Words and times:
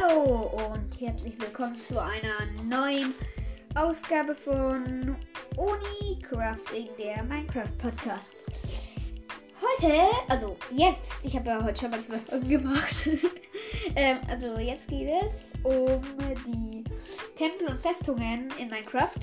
Hallo 0.00 0.50
und 0.72 1.00
herzlich 1.00 1.40
willkommen 1.40 1.76
zu 1.76 2.00
einer 2.00 2.46
neuen 2.64 3.14
Ausgabe 3.74 4.34
von 4.34 5.16
Uni 5.56 6.18
Crafting, 6.22 6.88
der 6.98 7.22
Minecraft 7.24 7.76
Podcast. 7.78 8.34
Heute, 9.60 9.92
also 10.28 10.56
jetzt, 10.72 11.24
ich 11.24 11.34
habe 11.36 11.48
ja 11.48 11.64
heute 11.64 11.80
schon 11.80 11.90
mal 11.90 12.00
zwei 12.00 12.18
Folgen 12.18 12.48
gemacht. 12.48 13.08
ähm, 13.96 14.18
also 14.28 14.58
jetzt 14.58 14.88
geht 14.88 15.08
es 15.08 15.52
um 15.64 16.02
die 16.46 16.84
Tempel 17.36 17.68
und 17.68 17.80
Festungen 17.80 18.52
in 18.58 18.68
Minecraft. 18.68 19.20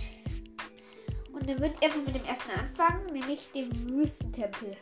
Und 1.31 1.47
dann 1.47 1.57
ich 1.57 1.83
einfach 1.83 2.05
mit 2.05 2.15
dem 2.15 2.25
ersten 2.25 2.51
anfangen, 2.59 3.05
nämlich 3.13 3.51
dem 3.53 3.71
Wüstentempel. 3.89 4.75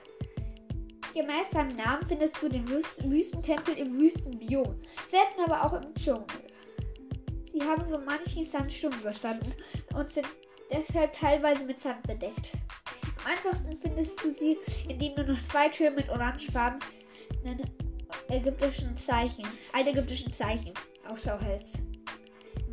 Gemäß 1.14 1.52
seinem 1.52 1.78
Namen 1.78 2.08
findest 2.08 2.42
du 2.42 2.50
den 2.50 2.68
Wüstentempel 2.68 3.78
im 3.78 4.00
Wüstenbiom, 4.00 4.82
selten 5.10 5.42
aber 5.46 5.64
auch 5.64 5.74
im 5.74 5.94
Dschungel. 5.94 6.26
Sie 7.54 7.62
haben 7.62 7.88
so 7.88 8.00
manchen 8.00 8.50
Sandsturm 8.50 8.94
überstanden 9.00 9.54
und 9.96 10.12
sind 10.12 10.28
deshalb 10.72 11.14
teilweise 11.14 11.64
mit 11.66 11.80
Sand 11.84 12.02
bedeckt. 12.04 12.50
Am 13.20 13.32
einfachsten 13.32 13.78
findest 13.80 14.24
du 14.24 14.32
sie, 14.32 14.58
indem 14.90 15.16
du 15.16 15.24
noch 15.24 15.48
zwei 15.50 15.70
Türen 15.70 15.96
mit 15.96 16.10
orangefarbenen 16.10 16.82
ägyptischen 18.30 18.98
Zeichen, 18.98 19.46
altägyptischen 19.72 20.34
Zeichen 20.34 20.74
Ausschau 21.08 21.40
hältst. 21.40 21.80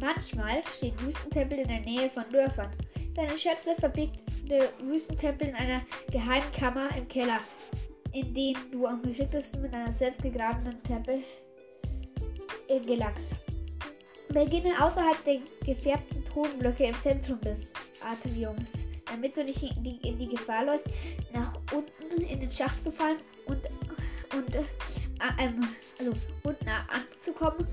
Manchmal 0.00 0.62
stehen 0.74 0.98
Wüstentempel 1.00 1.58
in 1.58 1.68
der 1.68 1.80
Nähe 1.80 2.08
von 2.08 2.24
Dörfern. 2.32 2.72
Seine 3.14 3.38
Schätze 3.38 3.74
verbirgt 3.78 4.20
der 4.48 4.70
Wüstentempel 4.80 5.48
in 5.48 5.54
einer 5.54 5.82
geheimen 6.10 6.50
Kammer 6.52 6.88
im 6.96 7.06
Keller, 7.06 7.38
in 8.12 8.34
den 8.34 8.56
du 8.72 8.86
am 8.86 9.02
geschicktesten 9.02 9.62
mit 9.62 9.74
einer 9.74 9.92
selbst 9.92 10.22
gegrabenen 10.22 10.82
Treppe 10.82 11.20
äh, 12.68 12.80
gelangst. 12.80 13.26
Beginne 14.28 14.70
außerhalb 14.80 15.24
der 15.24 15.40
gefärbten 15.64 16.24
Tonblöcke 16.24 16.84
im 16.84 16.94
Zentrum 17.02 17.40
des 17.40 17.72
Atriums, 18.00 18.72
damit 19.06 19.36
du 19.36 19.44
nicht 19.44 19.62
in 19.62 19.82
die, 19.82 19.96
in 20.08 20.18
die 20.18 20.28
Gefahr 20.28 20.64
läufst, 20.64 20.86
nach 21.32 21.54
unten 21.72 22.22
in 22.22 22.40
den 22.40 22.50
Schacht 22.50 22.82
zu 22.84 22.92
fallen 22.92 23.18
und, 23.46 23.58
und 24.36 24.54
äh, 24.54 24.62
ähm, 25.38 25.66
also 25.98 26.12
unten 26.44 26.66
anzukommen. 26.68 27.66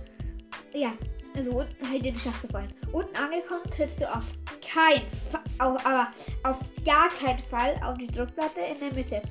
Ja, 0.73 0.93
also 1.35 1.51
unten 1.51 1.87
halt 1.87 2.05
in 2.05 2.13
den 2.13 2.19
Schacht 2.19 2.41
zu 2.41 2.47
fallen. 2.47 2.73
Unten 2.91 3.15
angekommen 3.15 3.69
trittst 3.69 4.01
du 4.01 4.11
auf 4.11 4.25
keinen 4.61 5.05
Fall, 5.31 5.41
aber 5.59 6.07
auf 6.43 6.57
gar 6.83 7.09
keinen 7.09 7.39
Fall 7.39 7.79
auf 7.83 7.97
die 7.97 8.07
Druckplatte 8.07 8.61
in 8.61 8.79
der 8.79 8.93
Mitte 8.93 9.21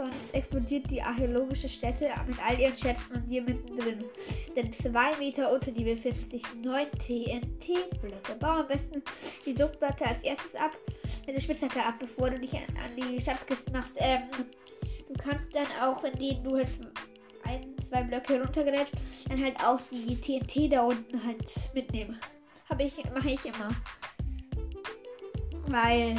sonst 0.00 0.34
explodiert 0.34 0.90
die 0.90 1.02
archäologische 1.02 1.68
Stätte 1.68 2.08
mit 2.26 2.38
all 2.42 2.58
ihren 2.58 2.74
Schätzen 2.74 3.16
und 3.16 3.26
dir 3.28 3.42
mittendrin. 3.42 4.04
Denn 4.56 4.72
zwei 4.72 5.14
Meter 5.18 5.52
unter 5.52 5.70
dir 5.70 5.94
befinden 5.94 6.30
sich 6.30 6.42
neun 6.54 6.86
TNT-Blöcke. 6.92 8.34
Bau 8.38 8.60
am 8.60 8.68
besten 8.68 9.02
die 9.44 9.54
Druckplatte 9.54 10.06
als 10.06 10.22
erstes 10.22 10.54
ab, 10.54 10.72
mit 11.26 11.36
der 11.36 11.40
Spitzhacke 11.40 11.84
ab, 11.84 11.96
bevor 11.98 12.30
du 12.30 12.38
dich 12.38 12.54
an, 12.54 12.62
an 12.82 12.96
die 12.96 13.20
Schatzkiste 13.20 13.70
machst. 13.72 13.92
Ähm, 13.96 14.22
du 15.08 15.14
kannst 15.22 15.54
dann 15.54 15.66
auch, 15.82 16.02
indem 16.04 16.42
du 16.44 16.56
jetzt 16.56 16.80
ein, 17.44 17.74
zwei 17.88 18.02
Blöcke 18.02 18.40
runtergerätst, 18.40 18.94
dann 19.28 19.42
halt 19.42 19.56
auch 19.62 19.80
die 19.90 20.16
TNT 20.16 20.72
da 20.72 20.82
unten 20.82 21.22
halt 21.22 21.44
mitnehmen. 21.74 22.18
Habe 22.70 22.84
ich, 22.84 22.94
mache 23.12 23.30
ich 23.30 23.44
immer. 23.44 23.68
Weil 25.66 26.16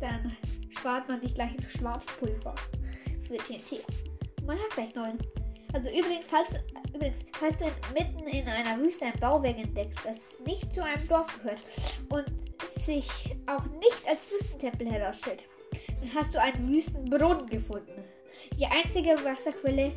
dann 0.00 0.34
spart 0.70 1.08
man 1.08 1.20
sich 1.20 1.34
gleich 1.34 1.50
ein 1.50 1.66
Schwarzpulver 1.68 2.54
für 3.28 3.36
TNT. 3.36 3.84
Man 4.44 4.58
hat 4.58 4.70
gleich 4.74 4.94
neun. 4.94 5.18
Also 5.72 5.88
übrigens, 5.90 6.26
falls, 6.28 6.48
übrigens, 6.94 7.18
falls 7.32 7.56
du 7.58 7.66
mitten 7.92 8.26
in 8.26 8.48
einer 8.48 8.78
Wüste 8.78 9.04
ein 9.04 9.20
Bauwerk 9.20 9.58
entdeckst, 9.58 10.00
das 10.04 10.40
nicht 10.46 10.72
zu 10.72 10.82
einem 10.82 11.06
Dorf 11.06 11.38
gehört 11.42 11.62
und 12.08 12.24
sich 12.70 13.06
auch 13.46 13.64
nicht 13.78 14.08
als 14.08 14.30
Wüstentempel 14.30 14.90
herausstellt, 14.90 15.42
dann 16.00 16.14
hast 16.14 16.34
du 16.34 16.40
einen 16.40 16.68
Wüstenbrunnen 16.68 17.46
gefunden. 17.46 18.02
Die 18.58 18.66
einzige 18.66 19.10
Wasserquelle 19.24 19.92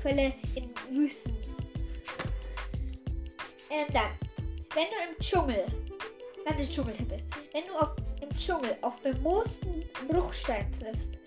Quelle 0.00 0.32
in 0.54 0.70
Wüsten. 0.90 1.36
Ähm, 3.70 3.86
dann, 3.92 4.10
wenn 4.74 4.84
du 4.84 5.12
im 5.12 5.20
Dschungel, 5.20 5.64
dann 6.44 6.56
den 6.56 6.68
Dschungeltempel, 6.68 7.18
wenn 7.52 7.66
du 7.66 7.74
auf, 7.74 7.90
im 8.20 8.36
Dschungel 8.36 8.76
auf 8.80 9.00
bemoosten 9.00 9.84
Bruchstein 10.08 10.66
triffst, 10.72 11.23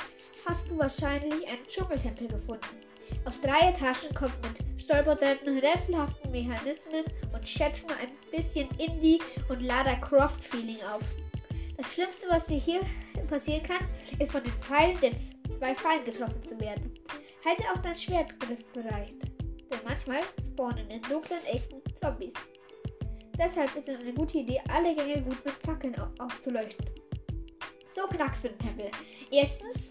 hast 0.47 0.69
du 0.69 0.77
wahrscheinlich 0.77 1.47
einen 1.47 1.65
Dschungeltempel 1.67 2.27
gefunden. 2.27 2.81
Auf 3.25 3.39
drei 3.41 3.69
Etagen 3.69 4.13
kommt 4.15 4.35
mit 4.41 4.81
Stolperdeuten, 4.81 5.57
rätselhaften 5.57 6.31
Mechanismen 6.31 7.03
und 7.33 7.47
Schätzen 7.47 7.89
ein 7.91 8.11
bisschen 8.31 8.69
Indie- 8.77 9.21
und 9.49 9.61
Lara 9.61 9.95
Croft-Feeling 9.95 10.81
auf. 10.83 11.03
Das 11.75 11.93
Schlimmste, 11.93 12.27
was 12.29 12.45
dir 12.45 12.57
hier 12.57 12.81
passieren 13.29 13.63
kann, 13.63 13.85
ist 14.19 14.31
von 14.31 14.43
den 14.43 14.53
Pfeilen 14.53 14.99
den 15.01 15.15
zwei 15.57 15.75
Pfeilen 15.75 16.05
getroffen 16.05 16.41
zu 16.47 16.59
werden. 16.59 16.93
Halte 17.45 17.63
auch 17.73 17.81
dein 17.81 17.95
Schwertgriff 17.95 18.65
bereit, 18.71 19.13
denn 19.41 19.79
manchmal 19.85 20.21
spawnen 20.45 20.89
in 20.89 21.01
dunklen 21.01 21.45
Ecken 21.45 21.81
Zombies. 21.99 22.33
Deshalb 23.37 23.75
ist 23.75 23.89
es 23.89 23.99
eine 23.99 24.13
gute 24.13 24.39
Idee, 24.39 24.61
alle 24.69 24.95
Gänge 24.95 25.21
gut 25.21 25.43
mit 25.45 25.53
Fackeln 25.53 25.95
aufzuleuchten. 26.19 26.85
So 27.93 28.07
knackst 28.07 28.45
du 28.45 28.49
den 28.49 28.59
Tempel. 28.59 28.91
Erstens 29.31 29.89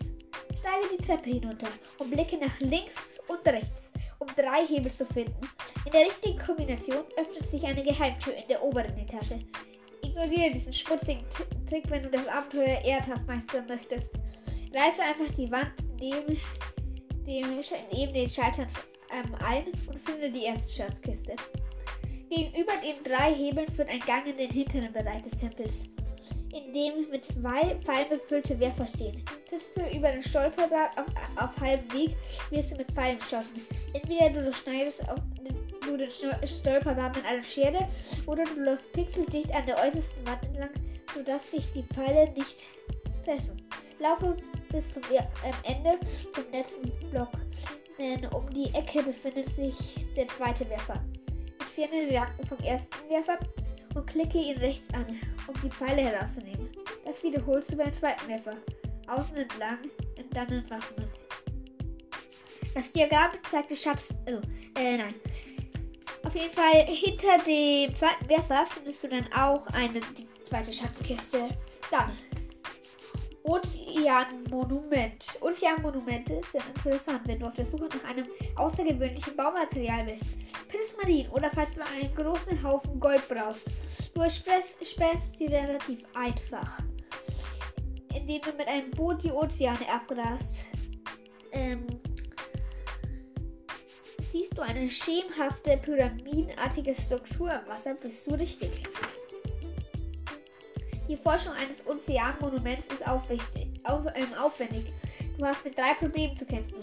Steige 0.66 0.96
die 0.98 1.06
Treppe 1.06 1.30
hinunter 1.30 1.68
und 1.98 2.10
blicke 2.10 2.36
nach 2.38 2.58
links 2.58 2.94
und 3.28 3.46
rechts, 3.46 3.92
um 4.18 4.26
drei 4.34 4.66
Hebel 4.66 4.90
zu 4.90 5.06
finden. 5.06 5.48
In 5.84 5.92
der 5.92 6.06
richtigen 6.06 6.38
Kombination 6.38 7.04
öffnet 7.16 7.48
sich 7.52 7.62
eine 7.64 7.84
Geheimtür 7.84 8.34
in 8.34 8.48
der 8.48 8.60
oberen 8.60 8.98
Etage. 8.98 9.44
Ignoriere 10.02 10.54
diesen 10.54 10.72
schmutzigen 10.72 11.24
Trick, 11.68 11.88
wenn 11.88 12.02
du 12.02 12.10
das 12.10 12.26
Abenteuer 12.26 12.80
erdhaft 12.84 13.24
meistern 13.28 13.66
möchtest. 13.68 14.10
Reiße 14.74 15.02
einfach 15.02 15.32
die 15.36 15.50
Wand 15.52 15.70
neben, 16.00 16.36
dem, 17.24 17.60
neben 17.92 18.12
den 18.12 18.28
Schaltern 18.28 18.68
ähm, 19.12 19.36
ein 19.36 19.66
und 19.66 20.00
finde 20.00 20.32
die 20.32 20.46
erste 20.46 20.82
Schatzkiste. 20.82 21.36
Gegenüber 22.28 22.72
den 22.82 23.04
drei 23.04 23.32
Hebeln 23.32 23.70
führt 23.70 23.88
ein 23.88 24.00
Gang 24.00 24.26
in 24.26 24.36
den 24.36 24.50
hinteren 24.50 24.92
Bereich 24.92 25.22
des 25.22 25.38
Tempels 25.38 25.90
in 26.56 26.72
dem 26.72 27.10
mit 27.10 27.24
zwei 27.26 27.76
Pfeilen 27.84 28.08
befüllte 28.08 28.58
Werfer 28.58 28.86
stehen. 28.86 29.22
Triffst 29.48 29.76
du 29.76 29.80
über 29.96 30.10
den 30.10 30.22
Stolperdraht 30.22 30.98
auf, 30.98 31.06
auf 31.36 31.56
halbem 31.60 31.92
Weg, 31.92 32.16
wirst 32.50 32.72
du 32.72 32.76
mit 32.76 32.90
Pfeilen 32.92 33.18
geschossen. 33.18 33.60
Entweder 33.92 34.30
du 34.30 34.52
schneidest 34.52 35.08
auf 35.08 35.20
du 35.86 35.96
den 35.96 36.10
Stolperdraht 36.10 37.14
mit 37.14 37.24
einer 37.24 37.44
Schere 37.44 37.88
oder 38.26 38.44
du 38.44 38.60
läufst 38.60 38.92
pixeldicht 38.92 39.54
an 39.54 39.66
der 39.66 39.76
äußersten 39.76 40.26
Wand 40.26 40.42
entlang, 40.44 40.70
sodass 41.14 41.50
dich 41.50 41.72
die 41.72 41.84
Pfeile 41.84 42.30
nicht 42.32 42.56
treffen. 43.24 43.62
Laufe 43.98 44.36
bis 44.72 44.84
zum 44.92 45.02
Ende 45.62 45.98
zum 46.34 46.44
letzten 46.52 47.10
Block, 47.10 47.30
denn 47.98 48.26
um 48.32 48.48
die 48.50 48.74
Ecke 48.74 49.02
befindet 49.02 49.54
sich 49.54 49.74
der 50.16 50.28
zweite 50.28 50.68
Werfer. 50.68 51.00
Entferne 51.60 52.08
die 52.08 52.16
Racken 52.16 52.46
vom 52.46 52.58
ersten 52.58 53.08
Werfer 53.08 53.38
und 53.96 54.06
klicke 54.06 54.38
ihn 54.38 54.58
rechts 54.58 54.92
an, 54.92 55.06
um 55.46 55.54
die 55.62 55.70
Pfeile 55.70 56.02
herauszunehmen. 56.02 56.68
Das 57.04 57.22
wiederholst 57.22 57.72
du 57.72 57.76
beim 57.76 57.92
zweiten 57.94 58.28
Werfer. 58.28 58.56
Außen 59.08 59.36
entlang 59.36 59.78
und 60.18 60.36
dann 60.36 60.48
entwaffnen. 60.48 61.08
Das 62.74 62.92
Diagramm 62.92 63.30
zeigt 63.48 63.70
die 63.70 63.76
Schatz. 63.76 64.08
Also, 64.26 64.40
äh, 64.76 64.98
nein. 64.98 65.14
Auf 66.24 66.34
jeden 66.34 66.52
Fall 66.52 66.84
hinter 66.86 67.38
dem 67.38 67.94
zweiten 67.96 68.28
Werfer 68.28 68.66
findest 68.66 69.04
du 69.04 69.08
dann 69.08 69.32
auch 69.32 69.66
eine 69.68 70.00
zweite 70.48 70.72
Schatzkiste. 70.72 71.48
Dann 71.90 72.10
Ozeanmonument. 73.46 75.38
Ozeanmonumente 75.40 76.40
sind 76.50 76.64
interessant, 76.74 77.20
wenn 77.26 77.38
du 77.38 77.46
auf 77.46 77.54
der 77.54 77.66
Suche 77.66 77.84
nach 77.84 78.10
einem 78.10 78.26
außergewöhnlichen 78.56 79.36
Baumaterial 79.36 80.04
bist. 80.04 80.24
Prismarin 80.68 81.28
oder 81.30 81.50
falls 81.54 81.74
du 81.74 81.82
einen 81.84 82.14
großen 82.14 82.60
Haufen 82.62 82.98
Gold 82.98 83.22
brauchst. 83.28 83.70
Du 84.14 84.20
erspähst 84.20 85.38
sie 85.38 85.46
relativ 85.46 86.04
einfach, 86.14 86.80
indem 88.14 88.40
du 88.40 88.52
mit 88.52 88.66
einem 88.66 88.90
Boot 88.90 89.22
die 89.22 89.30
Ozeane 89.30 89.88
abgrast. 89.88 90.64
Ähm, 91.52 91.86
siehst 94.32 94.58
du 94.58 94.62
eine 94.62 94.90
schemenhafte 94.90 95.76
pyramidenartige 95.76 96.94
Struktur 96.94 97.52
im 97.52 97.70
Wasser, 97.70 97.94
bist 97.94 98.26
du 98.26 98.34
richtig. 98.34 98.82
Die 101.08 101.16
Forschung 101.16 101.52
eines 101.52 101.86
Ozeanmonuments 101.86 102.86
ist 102.92 103.06
aufwichtig, 103.06 103.68
auf, 103.84 104.02
ähm, 104.14 104.34
aufwendig. 104.34 104.86
Du 105.38 105.44
hast 105.44 105.64
mit 105.64 105.78
drei 105.78 105.94
Problemen 105.94 106.36
zu 106.36 106.44
kämpfen. 106.44 106.80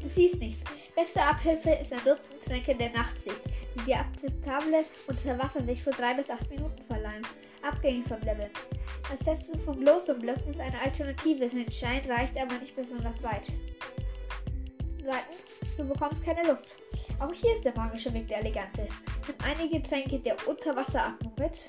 Du 0.00 0.08
siehst 0.08 0.36
nichts. 0.36 0.62
Beste 0.94 1.20
Abhilfe 1.20 1.70
ist 1.70 1.92
ein 1.92 2.04
Dutzendtränke 2.04 2.76
der 2.76 2.90
Nachtsicht, 2.90 3.40
die 3.74 3.84
dir 3.84 3.98
akzeptable 3.98 4.84
Unterwassersicht 5.08 5.82
für 5.82 5.90
3 5.90 6.14
bis 6.14 6.30
8 6.30 6.50
Minuten 6.50 6.82
verleihen, 6.84 7.26
abgängig 7.62 8.06
vom 8.06 8.20
Level. 8.20 8.48
Das 9.10 9.20
Setzen 9.20 9.60
von 9.60 9.80
Glowstone-Blöcken 9.80 10.50
ist 10.50 10.60
eine 10.60 10.80
Alternative, 10.80 11.48
sein 11.48 11.72
Schein 11.72 12.10
reicht 12.10 12.36
aber 12.36 12.58
nicht 12.58 12.76
besonders 12.76 13.20
weit. 13.22 13.48
Zweitens, 15.02 15.76
du 15.76 15.88
bekommst 15.88 16.24
keine 16.24 16.48
Luft. 16.48 16.76
Auch 17.18 17.32
hier 17.32 17.56
ist 17.56 17.64
der 17.64 17.74
magische 17.74 18.12
Weg 18.14 18.28
der 18.28 18.38
Elegante. 18.38 18.86
Nimm 19.26 19.36
einige 19.44 19.82
Tränke 19.82 20.20
der 20.20 20.36
Unterwasseratmung 20.46 21.32
mit. 21.38 21.68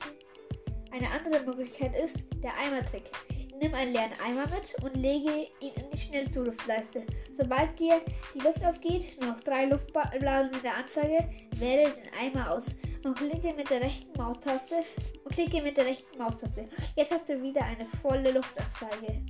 Eine 0.91 1.07
andere 1.11 1.43
Möglichkeit 1.45 1.93
ist 2.03 2.27
der 2.43 2.51
Eimertrick. 2.57 3.03
Nimm 3.61 3.73
einen 3.73 3.93
leeren 3.93 4.13
Eimer 4.25 4.45
mit 4.47 4.73
und 4.81 4.95
lege 4.95 5.47
ihn 5.59 5.73
in 5.75 5.91
die 5.91 5.97
Schnellzugluftleiste. 5.97 7.03
Sobald 7.37 7.77
dir 7.77 8.01
die 8.33 8.39
Luft 8.39 8.63
aufgeht, 8.63 9.21
noch 9.21 9.39
drei 9.41 9.65
Luftblasen 9.65 10.53
in 10.53 10.61
der 10.61 10.77
Anzeige, 10.77 11.29
wähle 11.55 11.91
den 11.91 12.13
Eimer 12.17 12.51
aus 12.51 12.65
und 13.03 13.17
klicke 13.17 13.53
mit 13.53 13.69
der 13.69 13.81
rechten 13.81 14.17
Maustaste 14.17 14.77
und 15.25 15.33
klicke 15.33 15.61
mit 15.61 15.75
der 15.75 15.87
rechten 15.87 16.17
Maustaste. 16.17 16.69
Jetzt 16.95 17.11
hast 17.11 17.27
du 17.27 17.41
wieder 17.41 17.63
eine 17.63 17.85
volle 18.01 18.31
Luftanzeige. 18.31 19.21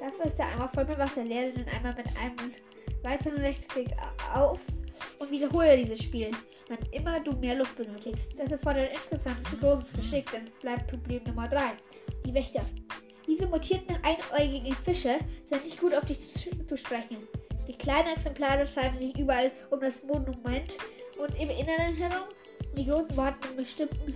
Dafür 0.00 0.26
ist 0.26 0.38
der 0.38 0.46
Eimer 0.46 0.68
voll 0.68 0.86
mit 0.86 0.98
Wasser. 0.98 1.22
Leere 1.22 1.52
den 1.52 1.68
Eimer 1.68 1.94
mit 1.94 2.06
einem 2.16 2.54
weiteren 3.02 3.38
Rechtsklick 3.38 3.90
auf 4.34 4.60
und 5.18 5.30
wiederhole 5.30 5.76
dieses 5.76 6.02
Spiel, 6.02 6.30
wann 6.70 6.78
immer 6.92 7.20
du 7.20 7.32
mehr 7.32 7.56
Luft 7.56 7.76
benötigst. 7.76 8.38
Das 8.38 8.50
erfordert 8.50 8.90
insgesamt 8.94 9.46
zu 9.48 9.56
großes 9.56 9.92
Geschick, 9.92 10.30
denn 10.30 10.48
bleibt 10.60 10.86
Problem 10.86 11.22
Nummer 11.24 11.48
3. 11.48 11.72
Die 12.24 12.32
Wächter. 12.32 12.64
Diese 13.26 13.46
mutierten 13.46 13.96
einäugigen 14.02 14.74
Fische 14.84 15.18
sind 15.48 15.64
nicht 15.64 15.80
gut 15.80 15.94
auf 15.94 16.04
dich 16.04 16.18
zu, 16.66 16.76
sprechen. 16.76 17.18
Die 17.66 17.76
kleinen 17.76 18.16
Exemplare 18.16 18.66
schreiben 18.66 18.98
sich 18.98 19.16
überall 19.18 19.50
um 19.70 19.80
das 19.80 20.02
Monument 20.04 20.76
und 21.18 21.34
im 21.34 21.50
Inneren 21.50 21.96
herum. 21.96 22.28
Die 22.76 22.86
großen 22.86 23.16
warten 23.16 23.48
in 23.50 23.56
bestimmten 23.56 24.14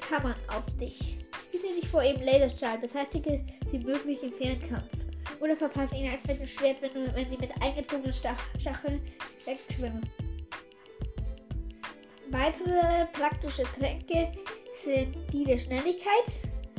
Kammern 0.00 0.36
auf 0.48 0.64
dich. 0.78 1.18
Hüte 1.50 1.66
dich 1.66 1.88
vor 1.88 2.02
ihrem 2.02 2.22
Laserstrahl, 2.22 2.78
beseitige 2.78 3.44
sie 3.70 3.78
möglich 3.78 4.22
im 4.22 4.32
Fernkampf. 4.32 4.90
Oder 5.40 5.56
verpasse 5.56 5.96
ihnen 5.96 6.12
als 6.12 6.38
mit 6.38 6.48
Schwert, 6.48 6.80
wenn, 6.80 7.14
wenn 7.14 7.30
sie 7.30 7.36
mit 7.36 7.50
eingezogenen 7.60 8.14
Stacheln 8.14 9.00
wegschwimmen. 9.44 10.08
Weitere 12.30 13.06
praktische 13.12 13.62
Tränke 13.78 14.32
sind 14.84 15.16
die 15.32 15.44
der 15.44 15.56
Schnelligkeit, 15.56 16.26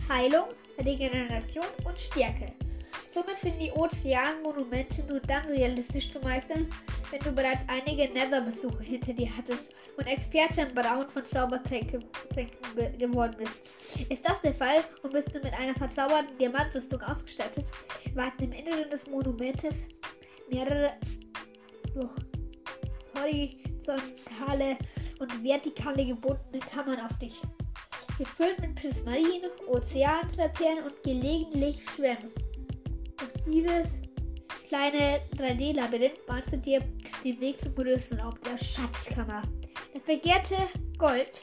Heilung, 0.07 0.49
Regeneration 0.77 1.65
und 1.85 1.99
Stärke. 1.99 2.53
Somit 3.11 3.39
sind 3.41 3.59
die 3.59 3.71
Ozeanmonumente 3.71 5.03
nur 5.09 5.19
dann 5.21 5.43
realistisch 5.45 6.13
zu 6.13 6.19
meistern, 6.19 6.69
wenn 7.09 7.19
du 7.21 7.31
bereits 7.31 7.61
einige 7.67 8.13
Nether-Besuche 8.13 8.83
hinter 8.83 9.13
dir 9.13 9.35
hattest 9.35 9.73
und 9.97 10.05
Experte 10.05 10.61
im 10.61 10.75
Brauen 10.75 11.09
von 11.09 11.23
Zaubertränken 11.25 12.05
geworden 12.99 13.35
bist. 13.39 13.59
Ist 14.07 14.29
das 14.29 14.39
der 14.41 14.53
Fall 14.53 14.83
und 15.01 15.13
bist 15.13 15.33
du 15.33 15.39
mit 15.39 15.53
einer 15.53 15.73
verzauberten 15.73 16.37
Diamantrüstung 16.37 17.01
ausgestattet, 17.01 17.65
warten 18.13 18.43
im 18.43 18.51
Inneren 18.51 18.89
des 18.91 19.07
Monumentes 19.07 19.75
mehrere 20.51 20.93
durch 21.95 22.11
horizontale 23.15 24.77
und 25.19 25.43
vertikale 25.43 26.05
gebundene 26.05 26.59
Kammern 26.59 26.99
auf 26.99 27.17
dich 27.19 27.33
gefüllt 28.17 28.59
mit 28.59 28.75
Prismarinen, 28.75 29.49
Ozeanlaternen 29.67 30.83
und 30.83 31.03
gelegentlich 31.03 31.79
Schwämmen. 31.95 32.31
Durch 33.17 33.45
dieses 33.45 33.87
kleine 34.67 35.21
3D-Labyrinth 35.37 36.25
bahnst 36.27 36.51
du 36.51 36.57
dir 36.57 36.81
den 37.23 37.39
Weg 37.39 37.61
zum 37.61 37.73
größten 37.75 38.19
Raum, 38.19 38.35
der 38.45 38.57
Schatzkammer. 38.57 39.41
Das 39.93 40.03
begehrte 40.03 40.55
Gold 40.97 41.41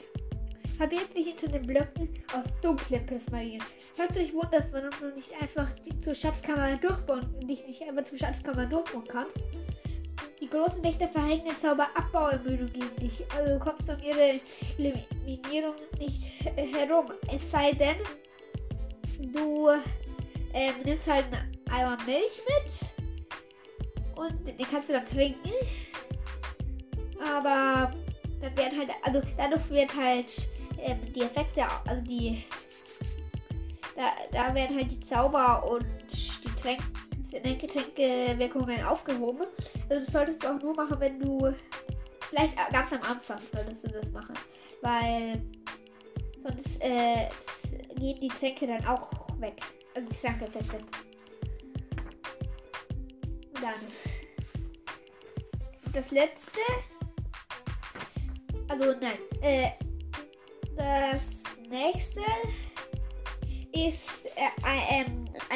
verbirgt 0.77 1.15
sich 1.15 1.27
hinter 1.27 1.47
den 1.47 1.65
Blöcken 1.65 2.09
aus 2.33 2.45
dunklen 2.61 3.05
Prismarinen. 3.07 3.65
Falls 3.95 4.13
du 4.13 4.19
dich 4.19 4.33
wunderst, 4.33 4.71
warum 4.71 4.91
du 4.99 5.15
nicht 5.15 5.31
einfach 5.41 5.67
zur 6.03 6.13
Schatzkammer 6.13 6.75
durchbauen, 6.77 7.27
dich 7.47 7.65
nicht 7.65 7.81
einfach 7.81 8.03
zur 8.03 8.19
Schatzkammer 8.19 8.67
durchbauen 8.67 9.07
kannst, 9.07 9.33
die 10.47 10.55
großen 10.55 10.83
Wächter 10.83 11.07
verhängen 11.07 11.45
den 11.45 11.59
Zauber 11.61 11.87
Abbauermüdung 11.95 12.71
gegen 12.71 12.95
dich, 12.97 13.23
also 13.35 13.59
kommst 13.59 13.87
du 13.87 13.93
um 13.93 14.01
ihre 14.01 14.39
Eliminierung 14.77 15.75
nicht 15.99 16.31
herum. 16.55 17.05
Es 17.33 17.51
sei 17.51 17.71
denn, 17.73 17.97
du 19.33 19.69
ähm, 20.53 20.73
nimmst 20.83 21.07
halt 21.07 21.25
einen 21.25 21.57
Eimer 21.69 21.97
Milch 22.05 22.41
mit 22.47 24.17
und 24.17 24.47
den 24.47 24.67
kannst 24.69 24.89
du 24.89 24.93
dann 24.93 25.05
trinken. 25.05 25.51
Aber 27.19 27.91
dann 28.41 28.57
werden 28.57 28.77
halt, 28.77 28.89
also 29.01 29.21
dadurch 29.35 29.69
wird 29.69 29.95
halt 29.95 30.49
ähm, 30.79 30.99
die 31.13 31.21
Effekte, 31.21 31.65
also 31.85 32.01
die, 32.03 32.43
da, 33.95 34.13
da 34.31 34.53
werden 34.53 34.75
halt 34.75 34.91
die 34.91 34.99
Zauber 34.99 35.69
und 35.69 35.85
die 36.09 36.61
Tränke 36.61 36.83
Getränke-Wirkungen 37.29 38.83
aufgehoben. 38.83 39.47
Also 39.89 40.05
das 40.05 40.13
solltest 40.13 40.43
du 40.43 40.47
auch 40.47 40.61
nur 40.61 40.75
machen, 40.75 40.99
wenn 40.99 41.19
du 41.19 41.53
vielleicht 42.29 42.55
ganz 42.71 42.93
am 42.93 43.01
Anfang 43.03 43.39
solltest 43.53 43.83
du 43.85 43.89
das 43.89 44.11
machen, 44.11 44.35
weil 44.81 45.41
sonst 46.43 46.81
äh, 46.81 47.29
gehen 47.95 48.19
die 48.21 48.27
Tränke 48.27 48.67
dann 48.67 48.85
auch 48.85 49.09
weg. 49.39 49.61
Also 49.95 50.09
die 50.09 50.15
Trankeffekte. 50.15 50.77
Dann 53.53 53.73
das 55.93 56.11
letzte. 56.11 56.59
Also 58.67 58.93
nein. 59.01 59.17
Äh, 59.41 59.71
das 60.75 61.43
nächste 61.69 62.21
ist 63.71 64.27
äh, 64.35 65.01
äh, 65.01 65.05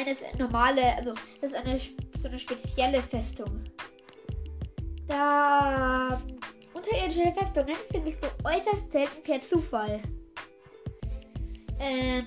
eine 0.06 0.16
normale, 0.38 0.96
also 0.96 1.14
das 1.40 1.50
ist 1.50 1.56
eine 1.56 1.78
so 2.22 2.28
eine 2.28 2.38
spezielle 2.38 3.02
Festung. 3.02 3.64
Da 5.08 6.20
unterirdische 6.72 7.32
Festungen 7.32 7.76
findest 7.90 8.22
du 8.22 8.28
äußerst 8.44 8.92
selten 8.92 9.22
per 9.22 9.42
Zufall. 9.42 10.00
Ähm, 11.80 12.26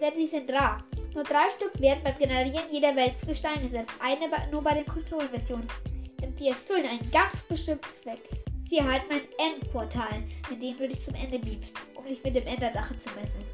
denn 0.00 0.12
sie 0.16 0.26
sind 0.26 0.50
rar. 0.52 0.84
Nur 1.14 1.24
drei 1.24 1.48
Stück 1.56 1.80
werden 1.80 2.00
beim 2.04 2.18
Generieren 2.18 2.70
jeder 2.70 2.94
Welt 2.94 3.14
zu 3.24 3.34
Stein 3.34 3.62
gesetzt. 3.62 3.90
Eine 4.00 4.28
nur 4.50 4.62
bei 4.62 4.74
den 4.74 4.86
Konsolenversionen. 4.86 5.66
Denn 6.20 6.34
sie 6.34 6.48
erfüllen 6.48 6.86
einen 6.86 7.10
ganz 7.10 7.42
bestimmten 7.48 7.88
Zweck. 8.02 8.22
Sie 8.68 8.78
erhalten 8.78 9.12
ein 9.12 9.52
Endportal, 9.52 10.22
mit 10.50 10.62
dem 10.62 10.76
du 10.76 10.88
dich 10.88 11.02
zum 11.02 11.14
Ende 11.14 11.38
beamst, 11.38 11.72
um 11.94 12.04
dich 12.04 12.22
mit 12.22 12.34
dem 12.34 12.46
Enderdrachen 12.46 13.00
zu 13.00 13.08
messen. 13.18 13.44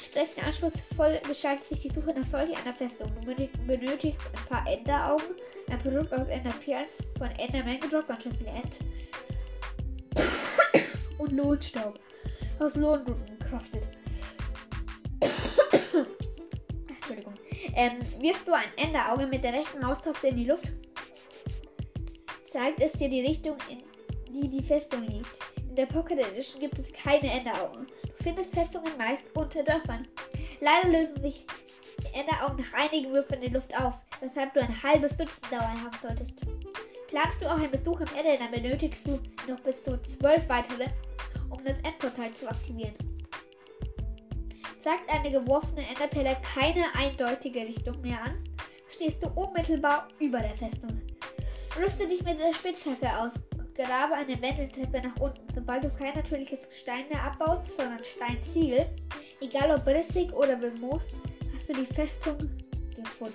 Entsprechend 0.00 0.46
anspruchsvoll 0.46 1.20
gestaltet 1.28 1.68
sich 1.68 1.80
die 1.82 1.90
Suche 1.90 2.14
nach 2.14 2.26
solch 2.26 2.56
einer 2.56 2.74
Festung. 2.74 3.12
Du 3.20 3.26
benötigst 3.66 4.18
ein 4.34 4.48
paar 4.48 4.66
Enderaugen, 4.66 5.36
ein 5.68 5.78
Produkt 5.78 6.12
aus 6.14 6.26
Enderperlen 6.26 6.86
von 7.18 7.28
Enderman 7.32 7.78
gedroppt, 7.78 8.08
ganz 8.08 8.22
schön 8.22 8.34
viel 8.34 8.46
End. 8.46 8.78
und 11.18 11.32
Lohnstaub 11.32 12.00
aus 12.58 12.74
Lohngruppen 12.76 13.38
gecraftet. 13.38 13.82
Entschuldigung. 16.88 17.34
Ähm, 17.74 18.00
wirfst 18.20 18.48
du 18.48 18.54
ein 18.54 18.72
Enderauge 18.78 19.26
mit 19.26 19.44
der 19.44 19.52
rechten 19.52 19.80
Maustaste 19.80 20.28
in 20.28 20.36
die 20.36 20.46
Luft, 20.46 20.72
zeigt 22.50 22.80
es 22.80 22.92
dir 22.92 23.10
die 23.10 23.20
Richtung, 23.20 23.58
in 23.68 23.82
die 24.32 24.48
die 24.48 24.62
Festung 24.62 25.02
liegt. 25.06 25.49
In 25.70 25.76
der 25.76 25.86
Pocket 25.86 26.18
Edition 26.18 26.60
gibt 26.60 26.80
es 26.80 26.92
keine 26.92 27.30
Enderaugen. 27.30 27.86
Du 28.02 28.24
findest 28.24 28.52
Festungen 28.52 28.90
meist 28.98 29.22
unter 29.34 29.62
Dörfern. 29.62 30.08
Leider 30.60 30.88
lösen 30.88 31.22
sich 31.22 31.46
die 32.02 32.18
Enderaugen 32.18 32.56
nach 32.56 32.72
einigen 32.72 33.12
Würfen 33.12 33.36
in 33.36 33.52
der 33.52 33.60
Luft 33.60 33.80
auf, 33.80 33.94
weshalb 34.20 34.52
du 34.52 34.60
ein 34.60 34.82
halbes 34.82 35.16
Dutzend 35.16 35.46
dabei 35.48 35.66
haben 35.66 35.96
solltest. 36.02 36.34
Planst 37.06 37.40
du 37.40 37.46
auch 37.46 37.56
einen 37.56 37.70
Besuch 37.70 38.00
im 38.00 38.08
Ende, 38.18 38.36
dann 38.36 38.50
benötigst 38.50 39.06
du 39.06 39.20
noch 39.48 39.60
bis 39.60 39.84
zu 39.84 40.02
zwölf 40.02 40.48
weitere, 40.48 40.88
um 41.50 41.64
das 41.64 41.78
Endportal 41.84 42.32
zu 42.32 42.48
aktivieren. 42.48 42.94
Sagt 44.82 45.08
eine 45.08 45.30
geworfene 45.30 45.86
Enderpelle 45.86 46.36
keine 46.52 46.84
eindeutige 46.98 47.60
Richtung 47.60 48.00
mehr 48.00 48.20
an, 48.24 48.42
stehst 48.88 49.22
du 49.22 49.28
unmittelbar 49.28 50.08
über 50.18 50.40
der 50.40 50.56
Festung. 50.56 51.00
Rüste 51.78 52.08
dich 52.08 52.24
mit 52.24 52.40
der 52.40 52.52
Spitzhacke 52.52 53.16
aus 53.16 53.30
Grabe 53.84 54.14
eine 54.14 54.40
Wendeltreppe 54.42 55.08
nach 55.08 55.16
unten. 55.20 55.40
Sobald 55.54 55.84
du 55.84 55.90
kein 55.90 56.14
natürliches 56.14 56.68
Gestein 56.68 57.08
mehr 57.08 57.24
abbaust, 57.24 57.74
sondern 57.78 58.00
Steinziegel, 58.04 58.86
egal 59.40 59.70
ob 59.70 59.86
rissig 59.86 60.30
oder 60.34 60.56
bemoost, 60.56 61.14
hast 61.54 61.68
du 61.68 61.72
die 61.72 61.94
Festung 61.94 62.36
gefunden. 62.94 63.34